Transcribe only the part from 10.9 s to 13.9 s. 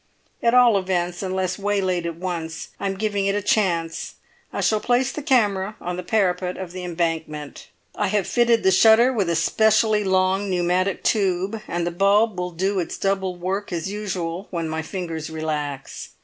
tube, and the bulb will do its double work